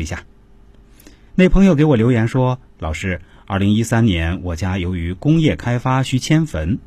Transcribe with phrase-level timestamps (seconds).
[0.00, 0.24] 一下。
[1.34, 6.78] 那朋友给我留言说：“老师，二零一三年我家由于工业开发需迁坟，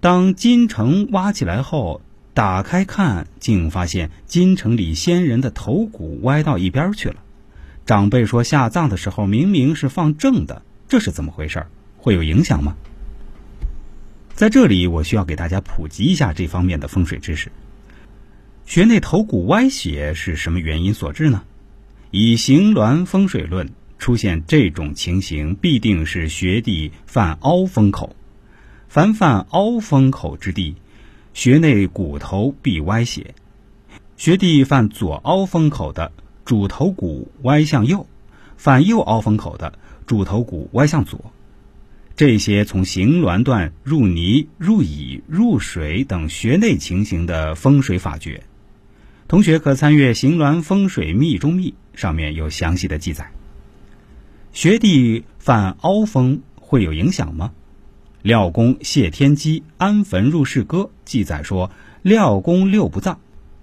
[0.00, 2.02] 当金城挖起来后，
[2.34, 7.16] 打开看，竟发现金城里先人的头骨歪到一边去了。
[7.86, 11.66] 长辈说下葬的时候明明是放正的，这是怎么回事？
[11.96, 12.76] 会有影响吗？”
[14.34, 17.52] 在这里，我需要给大家普及一下这方面的风水知识。
[18.66, 21.44] 穴内头骨歪斜是什么原因所致呢？
[22.16, 23.68] 以形峦风水论，
[23.98, 28.14] 出现这种情形，必定是穴地犯凹风口。
[28.88, 30.76] 凡犯凹风口之地，
[31.32, 33.34] 穴内骨头必歪斜。
[34.16, 36.12] 穴地犯左凹风口的，
[36.44, 38.06] 主头骨歪向右；
[38.56, 41.32] 犯右凹风口的，主头骨歪向左。
[42.14, 48.40] 这些从行峦段入泥、入乙、入水等穴内情形的风水法诀。
[49.26, 53.30] 同学可参阅《行峦风水秘中秘》，上面有详细的记载。
[54.52, 57.52] 学弟犯凹风会有影响吗？
[58.20, 61.70] 廖公谢天机安坟入室歌记载说，
[62.02, 63.16] 廖公六不葬，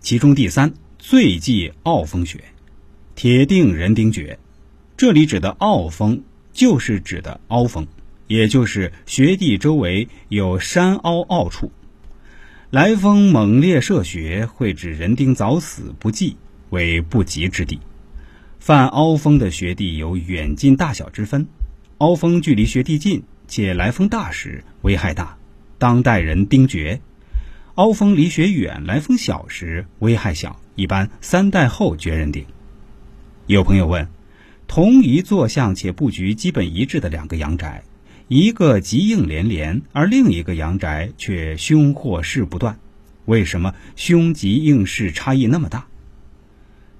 [0.00, 2.42] 其中第三最忌凹风穴，
[3.14, 4.38] 铁定人丁绝。
[4.96, 7.86] 这里指的凹风，就是指的凹风，
[8.26, 11.70] 也就是穴地周围有山凹凹处。
[12.74, 16.36] 来风猛烈射穴，会致人丁早死不济，
[16.70, 17.78] 为不吉之地。
[18.58, 21.46] 犯凹风的穴地有远近大小之分，
[21.98, 25.38] 凹风距离穴地近且来风大时，危害大，
[25.78, 26.98] 当代人丁绝；
[27.76, 32.44] 凹风离穴远、来风小时，危害小，一般三代后绝人丁。
[33.46, 34.08] 有朋友问：
[34.66, 37.84] 同一坐向且布局基本一致的两个阳宅。
[38.28, 42.78] 一个吉应连连，而另一个阳宅却凶祸事不断，
[43.26, 45.86] 为什么凶吉应势差异那么大？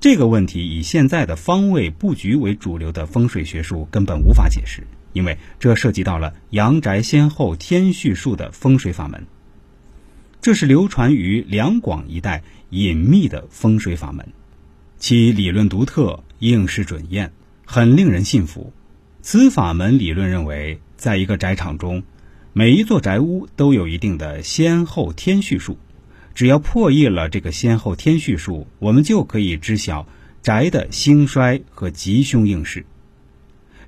[0.01, 9.27] 这个问题以现在的方位布局为主流的风水学术根本无法解释，因为这涉及到了阳宅先后天序术的风水法门。
[10.43, 14.29] 这是流传于两广一带隐秘的风水法门，
[14.99, 17.33] 其理论独特，应试准验，
[17.65, 18.75] 很令人信服。
[19.27, 20.79] 此法门理论认为。
[20.97, 22.03] 在一个宅场中，
[22.53, 25.79] 每一座宅屋都有一定的先后天序数。
[26.35, 30.07] 只要破译了这个先后天序数，我们就可以知晓
[30.43, 32.85] 宅的兴衰和吉凶应势。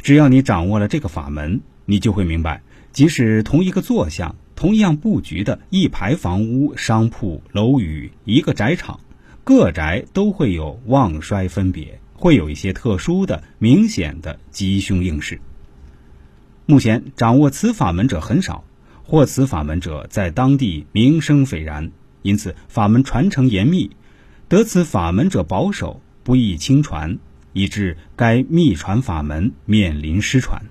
[0.03, 9.01] 只要你掌握了这个法门，你就会明白，即使同一个坐向、同样布局的一排房屋、商铺、楼宇、一个宅场，
[9.45, 15.41] 各宅都会有旺衰分别，会有一些特殊的、明显的吉凶应事。
[16.65, 18.65] 目前掌握此法门者很少，
[19.05, 23.91] 或此法门者在当地名声斐然，因此法门传承严密，
[24.49, 27.19] 得此法门者保守，不易轻传，
[27.53, 30.67] 以致该秘传法门面临失传。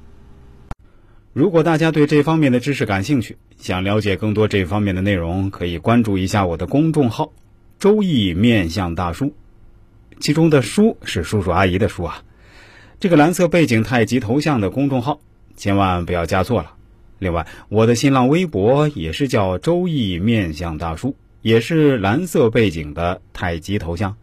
[1.32, 7.32] 如果大家对这方面的知识感兴趣，想了解更多这方面的内容，可以关注一下我的公众号
[7.80, 9.34] “周易面相大叔”，
[10.20, 12.24] 其中的“叔”是叔叔阿姨的“叔”啊。
[13.00, 15.20] 这个蓝色背景太极头像的公众号。
[15.58, 16.74] 千万不要加错了。
[17.18, 24.18] 另外，我的新浪微博也是叫“周易面相大叔”，也是蓝色背景的太极头像。